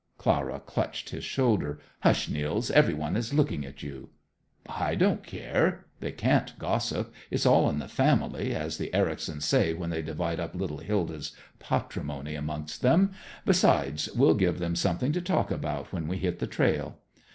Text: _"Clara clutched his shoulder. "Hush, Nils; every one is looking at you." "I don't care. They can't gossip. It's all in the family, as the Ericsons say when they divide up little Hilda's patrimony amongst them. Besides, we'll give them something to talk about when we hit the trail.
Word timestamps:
_"Clara 0.17 0.59
clutched 0.59 1.11
his 1.11 1.23
shoulder. 1.23 1.79
"Hush, 1.99 2.27
Nils; 2.27 2.71
every 2.71 2.95
one 2.95 3.15
is 3.15 3.35
looking 3.35 3.63
at 3.63 3.83
you." 3.83 4.09
"I 4.67 4.95
don't 4.95 5.23
care. 5.23 5.85
They 5.99 6.11
can't 6.11 6.57
gossip. 6.57 7.13
It's 7.29 7.45
all 7.45 7.69
in 7.69 7.77
the 7.77 7.87
family, 7.87 8.55
as 8.55 8.79
the 8.79 8.91
Ericsons 8.95 9.45
say 9.45 9.75
when 9.75 9.91
they 9.91 10.01
divide 10.01 10.39
up 10.39 10.55
little 10.55 10.79
Hilda's 10.79 11.33
patrimony 11.59 12.33
amongst 12.33 12.81
them. 12.81 13.11
Besides, 13.45 14.09
we'll 14.15 14.33
give 14.33 14.57
them 14.57 14.75
something 14.75 15.11
to 15.11 15.21
talk 15.21 15.51
about 15.51 15.93
when 15.93 16.07
we 16.07 16.17
hit 16.17 16.39
the 16.39 16.47
trail. 16.47 16.97